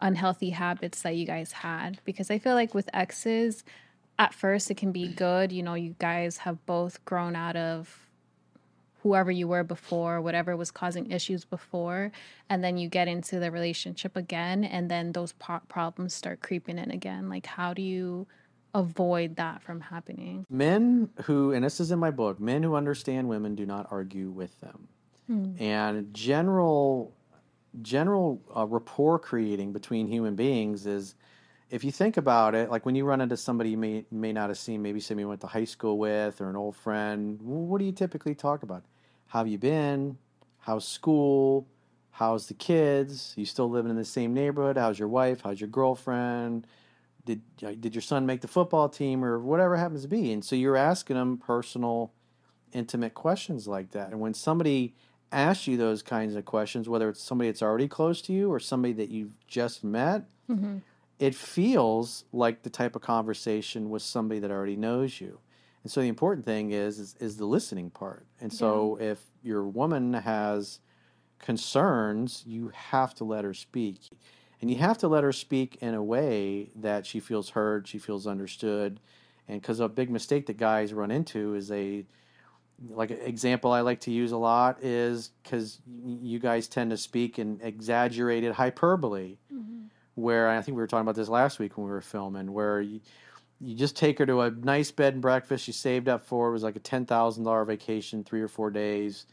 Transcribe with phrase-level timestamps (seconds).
[0.00, 2.00] unhealthy habits that you guys had.
[2.04, 3.64] Because I feel like with exes,
[4.18, 5.52] at first it can be good.
[5.52, 8.08] You know, you guys have both grown out of
[9.02, 12.10] whoever you were before, whatever was causing issues before,
[12.50, 16.78] and then you get into the relationship again, and then those po- problems start creeping
[16.78, 17.28] in again.
[17.28, 18.26] Like, how do you
[18.74, 20.44] avoid that from happening?
[20.50, 24.30] Men who, and this is in my book, men who understand women do not argue
[24.30, 24.88] with them.
[25.26, 25.62] Hmm.
[25.62, 27.14] And general,
[27.82, 31.14] general uh, rapport creating between human beings is
[31.70, 34.48] if you think about it, like when you run into somebody you may may not
[34.48, 37.78] have seen, maybe somebody you went to high school with or an old friend, what
[37.78, 38.84] do you typically talk about?
[39.26, 40.16] How have you been?
[40.60, 41.66] How's school?
[42.10, 43.34] How's the kids?
[43.36, 44.76] You still living in the same neighborhood?
[44.76, 45.42] How's your wife?
[45.44, 46.66] How's your girlfriend?
[47.26, 50.32] Did uh, did your son make the football team or whatever happens to be?
[50.32, 52.12] And so you're asking them personal,
[52.72, 54.10] intimate questions like that.
[54.10, 54.94] And when somebody
[55.32, 58.58] asks you those kinds of questions, whether it's somebody that's already close to you or
[58.58, 60.78] somebody that you've just met, mm-hmm.
[61.18, 65.38] it feels like the type of conversation with somebody that already knows you.
[65.82, 68.26] And so the important thing is is, is the listening part.
[68.40, 70.80] And so if your woman has
[71.38, 74.10] concerns, you have to let her speak.
[74.60, 77.98] And you have to let her speak in a way that she feels heard, she
[77.98, 79.00] feels understood.
[79.46, 82.06] And because a big mistake that guys run into is they
[82.90, 86.96] like an example I like to use a lot is because you guys tend to
[86.96, 89.36] speak in exaggerated hyperbole.
[89.52, 89.86] Mm-hmm.
[90.14, 92.80] Where I think we were talking about this last week when we were filming, where
[92.80, 93.00] you,
[93.60, 96.48] you just take her to a nice bed and breakfast you saved up for.
[96.48, 99.26] It was like a ten thousand dollar vacation, three or four days,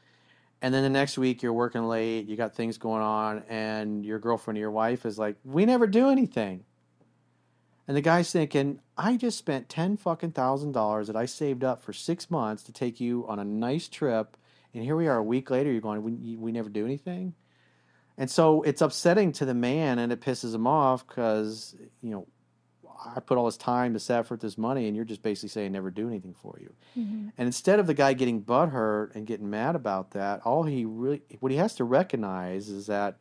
[0.62, 4.20] and then the next week you're working late, you got things going on, and your
[4.20, 6.66] girlfriend or your wife is like, "We never do anything,"
[7.88, 11.82] and the guy's thinking, "I just spent ten fucking thousand dollars that I saved up
[11.82, 14.38] for six months to take you on a nice trip,
[14.74, 15.72] and here we are a week later.
[15.72, 17.34] You're going, we, we never do anything."
[18.18, 22.28] And so it's upsetting to the man and it pisses him off because, you know,
[23.14, 25.92] I put all this time, this effort, this money, and you're just basically saying never
[25.92, 26.74] do anything for you.
[26.98, 27.30] Mm-hmm.
[27.38, 31.22] And instead of the guy getting butthurt and getting mad about that, all he really,
[31.40, 33.18] what he has to recognize is that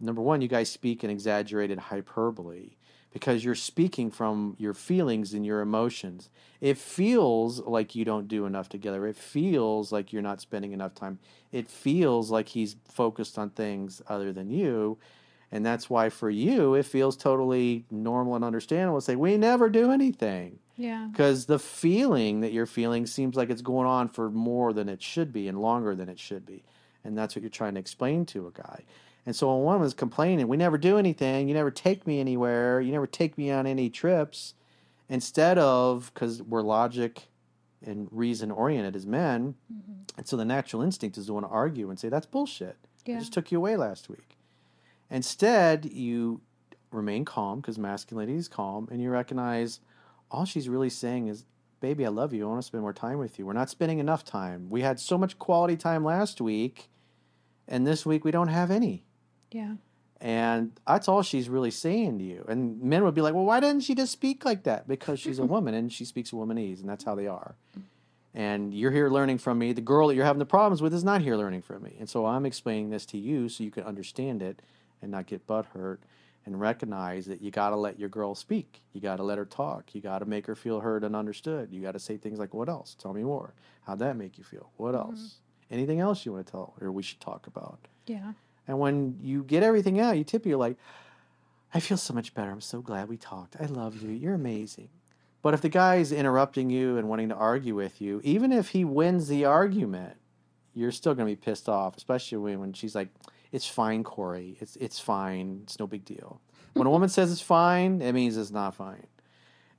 [0.00, 2.76] number one, you guys speak in exaggerated hyperbole
[3.16, 6.28] because you're speaking from your feelings and your emotions.
[6.60, 9.06] It feels like you don't do enough together.
[9.06, 11.18] It feels like you're not spending enough time.
[11.50, 14.98] It feels like he's focused on things other than you.
[15.50, 19.70] And that's why for you, it feels totally normal and understandable to say, we never
[19.70, 20.58] do anything.
[20.76, 21.08] Yeah.
[21.10, 25.02] Because the feeling that you're feeling seems like it's going on for more than it
[25.02, 26.64] should be and longer than it should be.
[27.02, 28.84] And that's what you're trying to explain to a guy.
[29.26, 32.80] And so when one was complaining, we never do anything, you never take me anywhere,
[32.80, 34.54] you never take me on any trips,
[35.08, 37.28] instead of, because we're logic
[37.84, 40.02] and reason oriented as men, mm-hmm.
[40.16, 42.76] and so the natural instinct is to want to argue and say, that's bullshit.
[43.08, 44.36] I just took you away last week.
[45.10, 46.40] Instead, you
[46.90, 49.80] remain calm because masculinity is calm, and you recognize
[50.30, 51.44] all she's really saying is,
[51.78, 52.44] Baby, I love you.
[52.44, 53.44] I want to spend more time with you.
[53.44, 54.70] We're not spending enough time.
[54.70, 56.88] We had so much quality time last week,
[57.68, 59.04] and this week we don't have any.
[59.56, 59.74] Yeah.
[60.20, 62.44] And that's all she's really saying to you.
[62.48, 64.86] And men would be like, well, why didn't she just speak like that?
[64.86, 67.54] Because she's a woman and she speaks womanese, and that's how they are.
[68.34, 69.72] And you're here learning from me.
[69.72, 71.96] The girl that you're having the problems with is not here learning from me.
[71.98, 74.60] And so I'm explaining this to you so you can understand it
[75.00, 76.00] and not get butt hurt
[76.44, 78.82] and recognize that you got to let your girl speak.
[78.92, 79.94] You got to let her talk.
[79.94, 81.72] You got to make her feel heard and understood.
[81.72, 82.94] You got to say things like, what else?
[82.94, 83.54] Tell me more.
[83.86, 84.70] How'd that make you feel?
[84.76, 85.10] What mm-hmm.
[85.10, 85.36] else?
[85.70, 87.88] Anything else you want to tell or we should talk about?
[88.06, 88.32] Yeah.
[88.68, 90.76] And when you get everything out, you tip you're like,
[91.74, 92.50] I feel so much better.
[92.50, 93.56] I'm so glad we talked.
[93.60, 94.10] I love you.
[94.10, 94.88] You're amazing.
[95.42, 98.84] But if the guy's interrupting you and wanting to argue with you, even if he
[98.84, 100.16] wins the argument,
[100.74, 103.08] you're still going to be pissed off, especially when, when she's like,
[103.52, 104.56] it's fine, Corey.
[104.60, 105.60] It's it's fine.
[105.62, 106.40] It's no big deal.
[106.74, 109.06] When a woman says it's fine, it means it's not fine.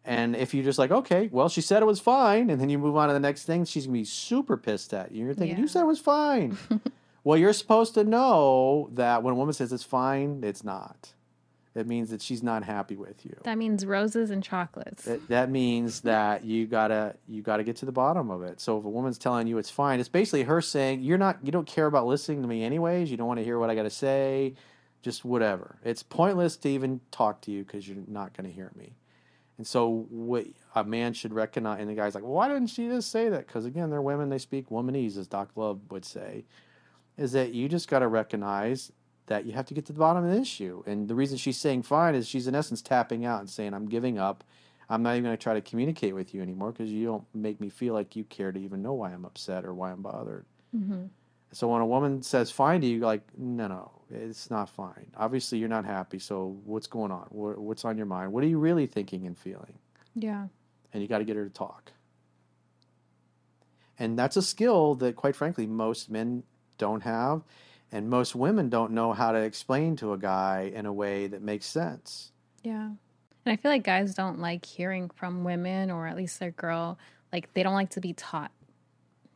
[0.06, 2.80] And if you're just like, okay, well, she said it was fine, and then you
[2.80, 5.26] move on to the next thing, she's gonna be super pissed at you.
[5.26, 5.62] You're thinking, Yeah.
[5.64, 6.58] you said it was fine.
[7.28, 11.12] well, you're supposed to know that when a woman says it's fine, it's not.
[11.76, 13.36] It means that she's not happy with you.
[13.44, 15.04] That means roses and chocolates.
[15.04, 18.62] That, that means that you gotta you gotta get to the bottom of it.
[18.62, 21.52] So if a woman's telling you it's fine, it's basically her saying you're not you
[21.52, 23.12] don't care about listening to me anyways.
[23.12, 24.54] You don't want to hear what I got to say,
[25.02, 25.80] just whatever.
[25.84, 28.96] It's pointless to even talk to you because you're not going to hear me.
[29.58, 30.46] And so what
[30.76, 33.48] a man should recognize, and the guy's like, well, why didn't she just say that?
[33.48, 34.30] Because again, they're women.
[34.30, 36.46] They speak womanese, as Doc Love would say.
[37.18, 38.92] Is that you just got to recognize
[39.28, 40.84] that you have to get to the bottom of the issue.
[40.86, 43.88] And the reason she's saying fine is she's in essence tapping out and saying, I'm
[43.88, 44.44] giving up.
[44.90, 47.60] I'm not even going to try to communicate with you anymore because you don't make
[47.60, 50.46] me feel like you care to even know why I'm upset or why I'm bothered.
[50.76, 51.08] Mm-hmm.
[51.52, 55.08] So when a woman says fine to you, like, no, no, it's not fine.
[55.18, 56.20] Obviously, you're not happy.
[56.20, 57.28] So what's going on?
[57.30, 58.32] What's on your mind?
[58.32, 59.78] What are you really thinking and feeling?
[60.16, 60.48] yeah.
[60.94, 61.92] And you got to get her to talk.
[64.00, 66.44] And that's a skill that, quite frankly, most men
[66.78, 67.42] don't have.
[67.92, 71.42] And most women don't know how to explain to a guy in a way that
[71.42, 72.32] makes sense.
[72.64, 72.90] Yeah.
[73.48, 77.00] And I feel like guys don't like hearing from women or at least their girl.
[77.32, 78.52] Like they don't like to be taught,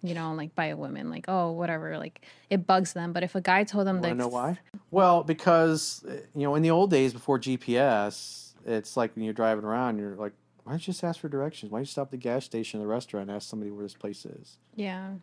[0.01, 1.97] you know, like by a woman, like, oh, whatever.
[1.97, 3.13] Like it bugs them.
[3.13, 4.59] But if a guy told them that know why?
[4.89, 9.33] Well, because uh, you know, in the old days before GPS, it's like when you're
[9.33, 10.33] driving around, you're like,
[10.63, 11.71] why don't you just ask for directions?
[11.71, 13.83] Why don't you stop at the gas station or the restaurant and ask somebody where
[13.83, 14.57] this place is?
[14.75, 15.13] Yeah.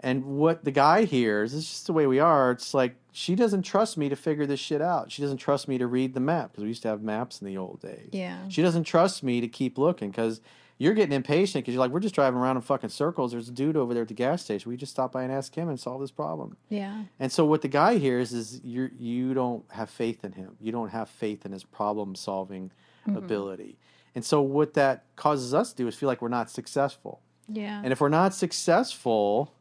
[0.00, 2.50] And what the guy hears is just the way we are.
[2.50, 5.10] It's like she doesn't trust me to figure this shit out.
[5.10, 7.46] She doesn't trust me to read the map because we used to have maps in
[7.46, 8.10] the old days.
[8.12, 8.46] Yeah.
[8.48, 10.40] She doesn't trust me to keep looking because
[10.78, 13.32] you're getting impatient because you're like, we're just driving around in fucking circles.
[13.32, 14.70] There's a dude over there at the gas station.
[14.70, 16.58] We just stop by and ask him and solve this problem.
[16.68, 17.04] Yeah.
[17.18, 20.56] And so what the guy hears is you you don't have faith in him.
[20.60, 22.70] You don't have faith in his problem solving
[23.08, 23.16] mm-hmm.
[23.16, 23.78] ability.
[24.14, 27.22] And so what that causes us to do is feel like we're not successful.
[27.48, 27.80] Yeah.
[27.82, 29.54] And if we're not successful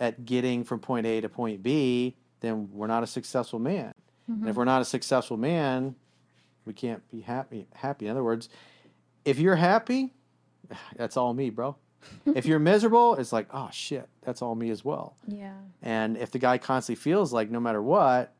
[0.00, 3.92] at getting from point A to point B, then we're not a successful man.
[4.26, 4.58] And if mm-hmm.
[4.58, 5.94] we're not a successful man,
[6.64, 8.06] we can't be happy happy.
[8.06, 8.48] In other words,
[9.24, 10.14] if you're happy,
[10.96, 11.76] that's all me, bro.
[12.34, 15.16] if you're miserable, it's like, oh shit, that's all me as well.
[15.26, 15.52] yeah.
[15.82, 18.32] And if the guy constantly feels like no matter what,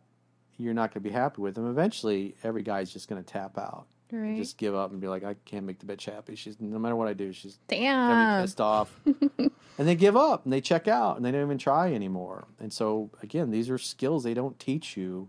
[0.56, 3.58] you're not going to be happy with him, eventually every guy's just going to tap
[3.58, 3.86] out.
[4.12, 4.36] Right.
[4.36, 6.34] Just give up and be like, I can't make the bitch happy.
[6.34, 8.42] She's no matter what I do, she's Damn.
[8.42, 8.94] pissed off.
[9.38, 12.46] and they give up and they check out and they don't even try anymore.
[12.58, 15.28] And so again, these are skills they don't teach you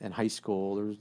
[0.00, 0.76] in high school.
[0.76, 0.96] There's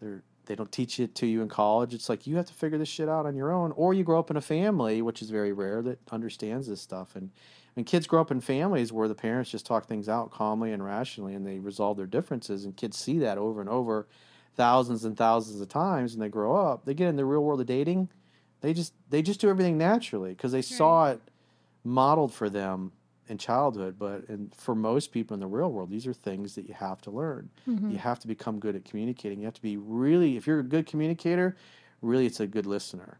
[0.00, 1.94] they're they don't teach it to you in college.
[1.94, 4.18] It's like you have to figure this shit out on your own, or you grow
[4.18, 7.16] up in a family, which is very rare, that understands this stuff.
[7.16, 7.30] And
[7.74, 10.84] when kids grow up in families where the parents just talk things out calmly and
[10.84, 14.06] rationally, and they resolve their differences, and kids see that over and over,
[14.54, 17.60] thousands and thousands of times, and they grow up, they get in the real world
[17.60, 18.08] of dating,
[18.60, 21.20] they just they just do everything naturally because they saw it
[21.84, 22.92] modeled for them
[23.28, 23.96] in childhood.
[23.98, 27.00] But in, for most people in the real world, these are things that you have
[27.02, 27.50] to learn.
[27.68, 27.90] Mm-hmm.
[27.90, 29.38] You have to become good at communicating.
[29.40, 31.56] You have to be really, if you're a good communicator,
[32.00, 33.18] really, it's a good listener.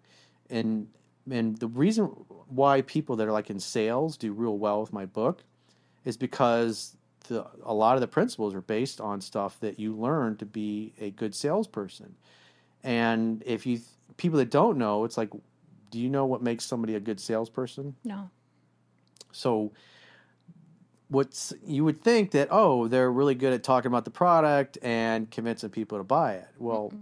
[0.51, 0.89] And
[1.31, 2.07] and the reason
[2.49, 5.43] why people that are like in sales do real well with my book
[6.05, 10.37] is because the, a lot of the principles are based on stuff that you learn
[10.37, 12.15] to be a good salesperson.
[12.83, 13.81] And if you
[14.17, 15.31] people that don't know, it's like,
[15.91, 17.97] do you know what makes somebody a good salesperson?
[18.05, 18.31] No.
[19.33, 19.73] So
[21.09, 25.31] what's you would think that oh they're really good at talking about the product and
[25.31, 26.49] convincing people to buy it.
[26.59, 26.93] Well,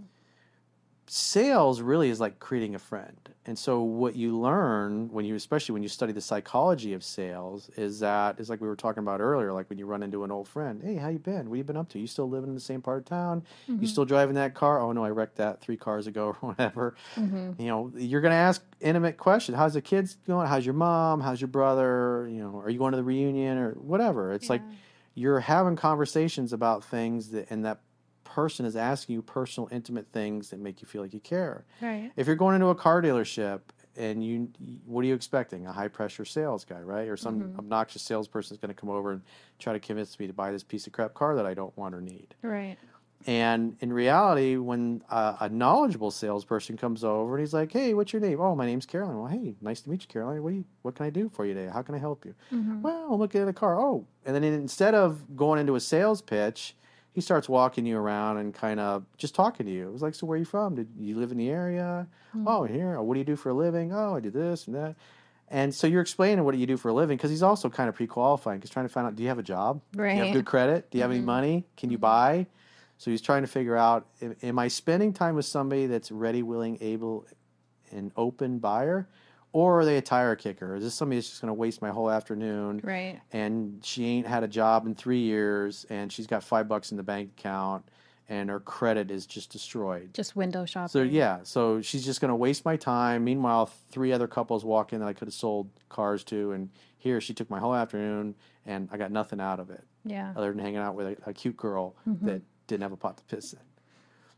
[1.07, 3.17] sales really is like creating a friend.
[3.45, 7.69] And so what you learn when you especially when you study the psychology of sales
[7.75, 10.31] is that it's like we were talking about earlier like when you run into an
[10.31, 11.49] old friend, "Hey, how you been?
[11.49, 11.99] What you been up to?
[11.99, 13.43] You still living in the same part of town?
[13.67, 13.85] You mm-hmm.
[13.85, 14.79] still driving that car?
[14.79, 17.61] Oh no, I wrecked that 3 cars ago or whatever." Mm-hmm.
[17.61, 19.57] You know, you're going to ask intimate questions.
[19.57, 20.47] How's the kids going?
[20.47, 21.19] How's your mom?
[21.19, 22.29] How's your brother?
[22.31, 24.31] You know, are you going to the reunion or whatever?
[24.31, 24.61] It's like
[25.15, 27.81] you're having conversations about things that and that
[28.23, 31.65] person is asking you personal intimate things that make you feel like you care.
[31.81, 32.11] Right.
[32.15, 33.61] If you're going into a car dealership
[33.95, 34.49] and you
[34.85, 35.67] what are you expecting?
[35.67, 37.07] A high pressure sales guy, right?
[37.07, 37.59] Or some mm-hmm.
[37.59, 39.21] obnoxious salesperson is going to come over and
[39.59, 41.95] try to convince me to buy this piece of crap car that I don't want
[41.95, 42.35] or need.
[42.41, 42.77] Right.
[43.25, 48.11] And in reality, when a, a knowledgeable salesperson comes over and he's like, "Hey, what's
[48.11, 50.43] your name?" "Oh, my name's Caroline." "Well, hey, nice to meet you, Caroline.
[50.43, 51.71] What do you, what can I do for you today?
[51.71, 52.81] How can I help you?" Mm-hmm.
[52.81, 56.21] "Well, I'm looking at a car." "Oh," and then instead of going into a sales
[56.21, 56.75] pitch,
[57.13, 59.87] he starts walking you around and kind of just talking to you.
[59.87, 60.75] It was like, "So where are you from?
[60.75, 62.47] Did you live in the area?" Hmm.
[62.47, 64.75] "Oh, here." "Oh, what do you do for a living?" "Oh, I do this and
[64.75, 64.95] that."
[65.49, 67.87] And so you're explaining what do you do for a living because he's also kind
[67.87, 68.59] of pre-qualifying.
[68.61, 69.81] He's trying to find out: Do you have a job?
[69.95, 70.89] Do you have good credit?
[70.89, 71.27] Do you have any mm-hmm.
[71.27, 71.65] money?
[71.77, 72.01] Can you mm-hmm.
[72.01, 72.47] buy?
[72.97, 76.41] So he's trying to figure out: am- Am I spending time with somebody that's ready,
[76.41, 77.27] willing, able,
[77.91, 79.07] and open buyer,
[79.53, 80.75] or are they a tire kicker?
[80.75, 82.81] Is this somebody that's just going to waste my whole afternoon?
[82.83, 83.21] Right.
[83.31, 86.97] and she ain't had a job in three years and she's got five bucks in
[86.97, 87.85] the bank account
[88.29, 90.13] and her credit is just destroyed.
[90.13, 90.87] Just window shopping.
[90.89, 93.23] So yeah, so she's just gonna waste my time.
[93.23, 97.19] Meanwhile, three other couples walk in that I could have sold cars to, and here
[97.19, 100.33] she took my whole afternoon, and I got nothing out of it Yeah.
[100.35, 102.25] other than hanging out with a, a cute girl mm-hmm.
[102.27, 103.59] that didn't have a pot to piss in.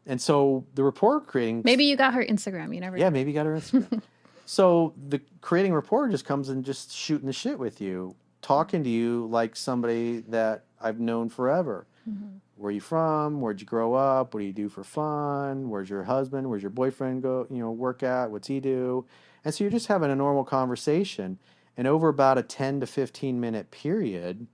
[0.08, 2.74] And so the report creating Maybe you got her Instagram.
[2.74, 2.98] You never.
[2.98, 4.02] yeah, maybe you got her Instagram.
[4.46, 8.90] so the creating rapport just comes and just shooting the shit with you, talking to
[8.90, 11.88] you like somebody that I've known forever.
[12.10, 12.38] Mm-hmm.
[12.56, 13.42] Where are you from?
[13.42, 14.34] Where'd you grow up?
[14.34, 15.70] What do you do for fun?
[15.70, 16.50] Where's your husband?
[16.50, 17.48] Where's your boyfriend go?
[17.50, 18.32] You know, work at?
[18.32, 19.06] What's he do?
[19.44, 21.40] And so you're just having a normal conversation.
[21.76, 24.48] And over about a 10 to 15 minute period,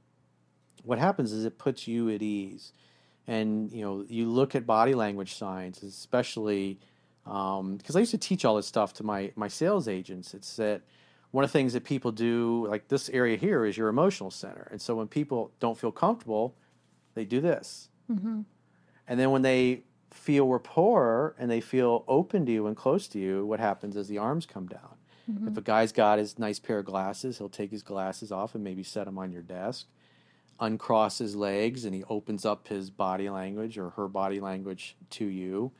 [0.83, 2.73] what happens is it puts you at ease
[3.27, 6.79] and you know you look at body language signs especially
[7.25, 10.33] Um, because i used to teach all this stuff to my my sales agents.
[10.33, 10.81] It's that
[11.31, 14.67] one of the things that people do like this area here is your emotional center.
[14.71, 16.55] And so when people don't feel comfortable
[17.13, 17.89] they do this.
[18.09, 18.41] Mm-hmm.
[19.07, 23.19] And then when they feel rapport and they feel open to you and close to
[23.19, 24.95] you what happens is the arms come down.
[25.27, 25.57] If mm-hmm.
[25.57, 28.83] a guy's got his nice pair of glasses he'll take his glasses off and maybe
[28.83, 29.87] set them on your desk
[30.61, 35.25] uncross his legs and he opens up his body language or her body language to
[35.25, 35.71] you.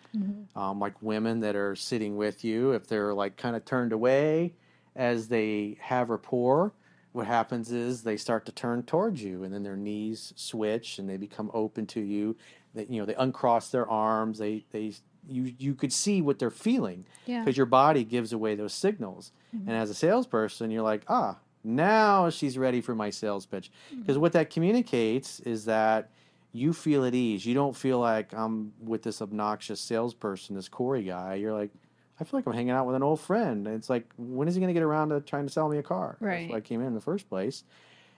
[0.55, 4.53] Um, like women that are sitting with you, if they're like kind of turned away
[4.95, 6.73] as they have rapport,
[7.13, 11.07] what happens is they start to turn towards you and then their knees switch and
[11.09, 12.35] they become open to you.
[12.73, 14.39] They, you know, they uncross their arms.
[14.39, 14.93] They, they,
[15.27, 17.41] you, you could see what they're feeling Yeah.
[17.43, 19.31] because your body gives away those signals.
[19.53, 23.71] And as a salesperson, you're like, ah, now she's ready for my sales pitch.
[23.93, 24.01] Hmm.
[24.01, 26.09] Because what that communicates is that
[26.53, 27.45] you feel at ease.
[27.45, 31.35] You don't feel like I'm with this obnoxious salesperson, this Corey guy.
[31.35, 31.71] You're like,
[32.19, 33.65] I feel like I'm hanging out with an old friend.
[33.67, 35.77] And it's like, when is he going to get around to trying to sell me
[35.77, 36.17] a car?
[36.19, 36.49] That's Right.
[36.49, 37.63] why I came in in the first place.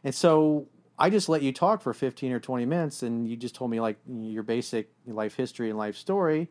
[0.03, 0.67] And so
[0.99, 3.79] I just let you talk for 15 or 20 minutes, and you just told me
[3.79, 6.49] like your basic life history and life story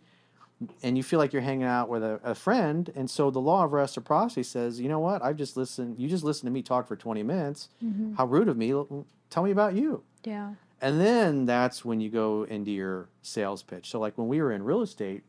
[0.82, 3.64] and you feel like you're hanging out with a, a friend and so the law
[3.64, 5.22] of reciprocity says you know what?
[5.22, 7.68] I've just listened you just listened to me talk for 20 minutes.
[7.84, 8.14] Mm-hmm.
[8.14, 8.72] How rude of me.
[9.30, 10.02] Tell me about you.
[10.24, 10.54] Yeah.
[10.80, 13.90] and then that's when you go into your sales pitch.
[13.90, 15.22] So like when we were in real estate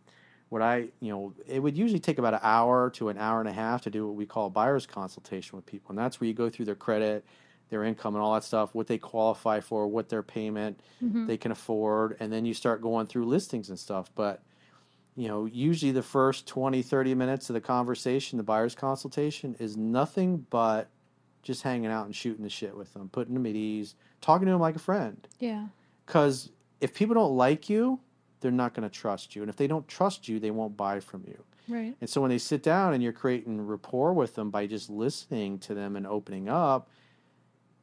[0.50, 3.50] what i you know it would usually take about an hour to an hour and
[3.50, 5.90] a half to do what we call a buyer's consultation with people.
[5.90, 7.26] And that's where you go through their credit
[7.70, 11.26] their income and all that stuff what they qualify for what their payment mm-hmm.
[11.26, 14.12] they can afford and then you start going through listings and stuff.
[14.14, 14.44] But
[15.16, 19.78] you know, usually the first 20, 30 minutes of the conversation, the buyer's consultation, is
[19.78, 20.90] nothing but
[21.44, 24.52] just hanging out and shooting the shit with them, putting them at ease, talking to
[24.52, 25.28] them like a friend.
[25.40, 25.68] Yeah.
[26.06, 26.50] Because
[26.82, 28.00] if people don't like you,
[28.40, 29.42] they're not going to trust you.
[29.42, 31.44] And if they don't trust you, they won't buy from you.
[31.68, 31.96] Right.
[32.02, 35.60] And so when they sit down and you're creating rapport with them by just listening
[35.60, 36.90] to them and opening up,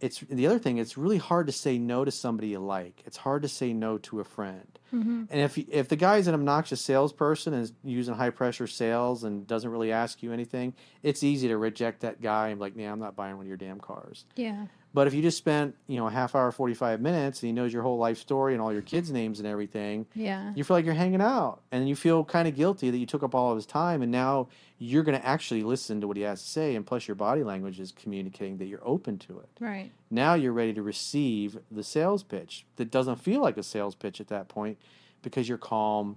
[0.00, 0.78] it's the other thing.
[0.78, 3.02] It's really hard to say no to somebody you like.
[3.07, 4.78] It's hard to say no to a friend.
[4.95, 5.25] Mm-hmm.
[5.30, 9.47] And if if the guy's an obnoxious salesperson and is using high pressure sales and
[9.47, 12.90] doesn't really ask you anything, it's easy to reject that guy and be like, "Nah,
[12.90, 14.66] I'm not buying one of your damn cars." Yeah.
[14.92, 17.52] But if you just spent you know a half hour, forty five minutes, and he
[17.52, 20.52] knows your whole life story and all your kids' names and everything, Yeah.
[20.56, 23.23] you feel like you're hanging out and you feel kind of guilty that you took
[23.23, 26.23] up all of his time and now you're going to actually listen to what he
[26.25, 29.49] has to say and plus your body language is communicating that you're open to it
[29.61, 29.92] Right.
[30.11, 34.20] now you're ready to receive the sales pitch that doesn't feel like a sales pitch
[34.20, 34.78] at that point
[35.23, 36.16] because you're calm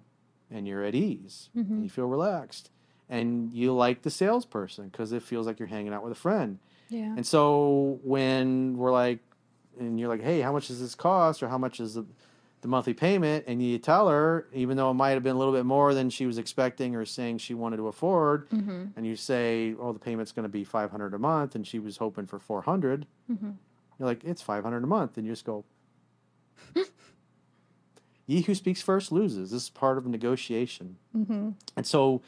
[0.50, 1.74] and you're at ease mm-hmm.
[1.74, 2.70] and you feel relaxed
[3.10, 6.58] and you like the salesperson because it feels like you're hanging out with a friend
[6.94, 7.16] Yeah.
[7.16, 9.20] and so when we're like,
[9.80, 12.06] and you're like, hey, how much does this cost, or how much is the,
[12.62, 13.46] the monthly payment?
[13.48, 16.10] And you tell her, even though it might have been a little bit more than
[16.10, 18.86] she was expecting or saying she wanted to afford, mm-hmm.
[18.96, 21.98] and you say, oh, the payment's going to be 500 a month, and she was
[21.98, 23.08] hoping for 400.
[23.32, 23.52] Mm-hmm.
[24.00, 25.66] You're like, it's 500 a month, and you just go.
[28.26, 29.52] Ye who speaks first loses.
[29.52, 30.98] This is part of negotiation.
[31.16, 31.50] Mm-hmm.
[31.76, 32.22] And so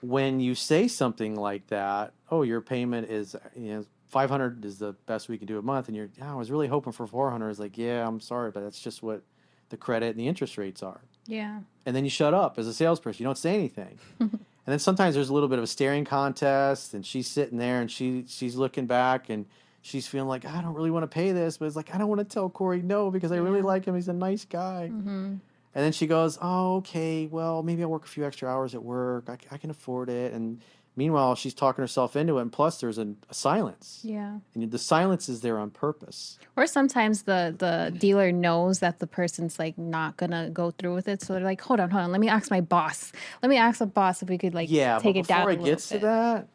[0.00, 4.92] when you say something like that, oh, your payment is you know, 500 is the
[5.06, 7.50] best we can do a month, and you're, yeah, I was really hoping for 400.
[7.50, 9.22] It's like, yeah, I'm sorry, but that's just what
[9.70, 11.00] the credit and the interest rates are.
[11.26, 11.60] Yeah.
[11.86, 13.22] And then you shut up as a salesperson.
[13.22, 13.98] You don't say anything.
[14.20, 17.80] and then sometimes there's a little bit of a staring contest, and she's sitting there
[17.80, 19.46] and she she's looking back and
[19.82, 22.08] she's feeling like I don't really want to pay this, but it's like I don't
[22.08, 23.94] want to tell Corey no because I really like him.
[23.94, 24.90] He's a nice guy.
[24.92, 25.36] Mm-hmm.
[25.76, 27.26] And then she goes, "Oh, okay.
[27.26, 29.28] Well, maybe I'll work a few extra hours at work.
[29.50, 30.60] I can afford it." And
[30.96, 34.38] Meanwhile, she's talking herself into it, and plus there's a, a silence, Yeah.
[34.54, 36.38] and the silence is there on purpose.
[36.56, 41.08] Or sometimes the the dealer knows that the person's like not gonna go through with
[41.08, 42.12] it, so they're like, "Hold on, hold on.
[42.12, 43.10] Let me ask my boss.
[43.42, 45.64] Let me ask the boss if we could like Yeah, take it down." before it
[45.64, 46.48] gets to bit." that,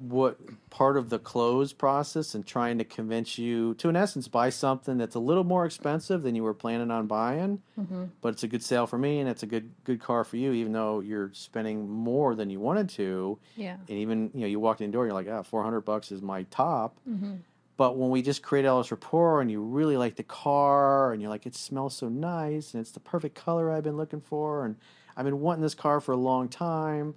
[0.00, 0.38] what
[0.70, 4.96] part of the close process and trying to convince you to, in essence, buy something
[4.96, 8.04] that's a little more expensive than you were planning on buying, Mm-hmm.
[8.20, 10.52] but it's a good sale for me and it's a good good car for you,
[10.52, 13.38] even though you're spending more than you wanted to.
[13.56, 13.76] Yeah.
[13.88, 16.12] And even you know, you walked in the door, you're like, ah, four hundred bucks
[16.12, 16.96] is my top.
[17.08, 17.34] Mm-hmm.
[17.76, 21.22] But when we just create all this rapport and you really like the car and
[21.22, 24.64] you're like, it smells so nice and it's the perfect color I've been looking for
[24.64, 24.74] and
[25.16, 27.14] I've been wanting this car for a long time.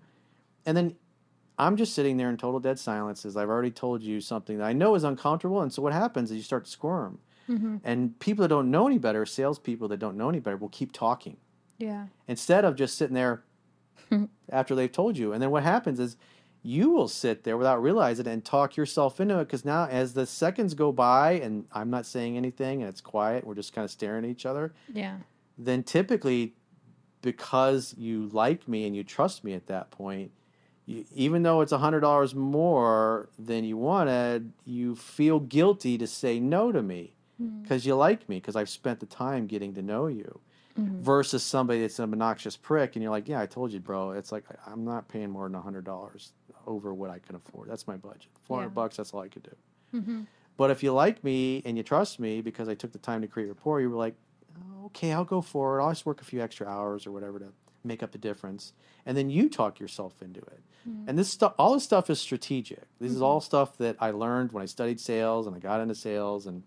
[0.65, 0.95] And then
[1.57, 4.63] I'm just sitting there in total dead silence as I've already told you something that
[4.65, 5.61] I know is uncomfortable.
[5.61, 7.19] And so what happens is you start to squirm.
[7.49, 7.77] Mm-hmm.
[7.83, 10.91] And people that don't know any better, salespeople that don't know any better, will keep
[10.91, 11.37] talking
[11.77, 12.07] Yeah.
[12.27, 13.43] instead of just sitting there
[14.49, 15.33] after they've told you.
[15.33, 16.15] And then what happens is
[16.63, 20.13] you will sit there without realizing it and talk yourself into it because now as
[20.13, 23.83] the seconds go by and I'm not saying anything and it's quiet, we're just kind
[23.85, 25.17] of staring at each other, Yeah.
[25.57, 26.53] then typically
[27.21, 30.31] because you like me and you trust me at that point,
[30.91, 36.07] you, even though it's a hundred dollars more than you wanted, you feel guilty to
[36.07, 37.61] say no to me mm-hmm.
[37.61, 40.39] because you like me because I've spent the time getting to know you.
[40.79, 41.01] Mm-hmm.
[41.01, 44.11] Versus somebody that's an obnoxious prick, and you're like, "Yeah, I told you, bro.
[44.11, 46.31] It's like I'm not paying more than a hundred dollars
[46.65, 47.69] over what I can afford.
[47.69, 48.27] That's my budget.
[48.45, 48.75] Four hundred Yeah.
[48.75, 48.95] bucks.
[48.95, 49.55] That's all I could do."
[49.99, 50.21] Mm-hmm.
[50.55, 53.27] But if you like me and you trust me because I took the time to
[53.27, 54.15] create rapport, you were like,
[54.85, 55.83] okay, I'll go for it.
[55.83, 57.47] I'll just work a few extra hours or whatever to
[57.83, 58.73] make up the difference.
[59.05, 60.61] And then you talk yourself into it.
[60.87, 61.09] Mm-hmm.
[61.09, 62.83] And this stuff, all this stuff is strategic.
[62.99, 63.25] This is mm-hmm.
[63.25, 66.63] all stuff that I learned when I studied sales and I got into sales and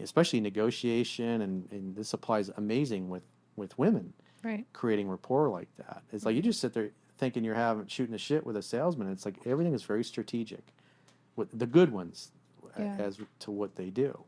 [0.00, 1.42] especially negotiation.
[1.42, 3.24] And, and this applies amazing with,
[3.56, 4.12] with women
[4.44, 4.64] Right.
[4.72, 6.02] creating rapport like that.
[6.12, 9.10] It's like you just sit there thinking you're having shooting the shit with a salesman.
[9.10, 10.72] It's like everything is very strategic.
[11.34, 12.30] With the good ones
[12.78, 12.96] uh, Yeah.
[12.98, 14.24] as to what they do.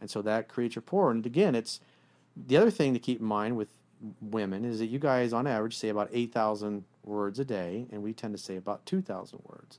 [0.00, 1.10] And so that creates rapport.
[1.10, 1.80] And again, it's
[2.36, 3.68] the other thing to keep in mind with
[4.20, 8.12] women is that you guys on average say about 8,000 words a day and we
[8.12, 9.78] tend to say about 2,000 words.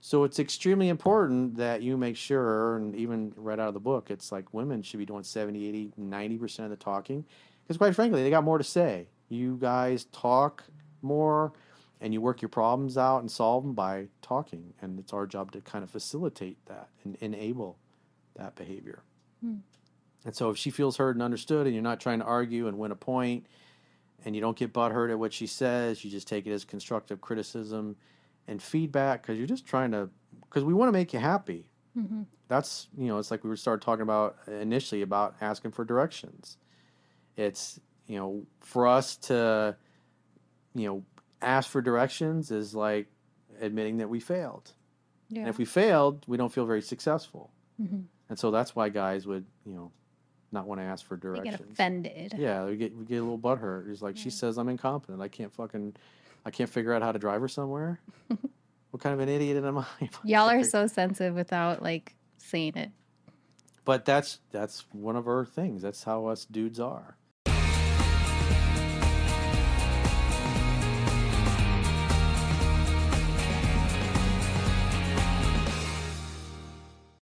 [0.00, 4.10] So it's extremely important that you make sure and even right out of the book
[4.10, 7.24] it's like women should be doing 70, 80, 90% of the talking
[7.62, 9.08] because quite frankly they got more to say.
[9.28, 10.64] You guys talk
[11.02, 11.52] more
[12.00, 15.52] and you work your problems out and solve them by talking and it's our job
[15.52, 17.78] to kind of facilitate that and enable
[18.36, 19.02] that behavior.
[19.40, 19.56] Hmm.
[20.24, 22.78] And so if she feels heard and understood and you're not trying to argue and
[22.78, 23.46] win a point
[24.24, 27.20] and you don't get butthurt at what she says, you just take it as constructive
[27.20, 27.96] criticism
[28.46, 30.10] and feedback because you're just trying to,
[30.42, 31.68] because we want to make you happy.
[32.48, 36.56] That's, you know, it's like we were started talking about initially about asking for directions.
[37.36, 39.76] It's, you know, for us to,
[40.74, 41.04] you know,
[41.40, 43.06] ask for directions is like
[43.60, 44.72] admitting that we failed.
[45.30, 45.40] Yeah.
[45.40, 47.52] And if we failed, we don't feel very successful.
[47.80, 48.00] Mm-hmm.
[48.28, 49.92] And so that's why guys would, you know,
[50.54, 51.56] not want to ask for They directions.
[51.58, 52.34] get offended.
[52.38, 53.88] Yeah, we get we get a little butthurt.
[53.88, 55.20] He's like she says I'm incompetent.
[55.20, 55.94] I can't fucking,
[56.46, 58.00] I can't figure out how to drive her somewhere.
[58.90, 59.86] what kind of an idiot am I?
[60.24, 62.90] Y'all are so sensitive without like saying it.
[63.84, 65.82] But that's that's one of our things.
[65.82, 67.16] That's how us dudes are.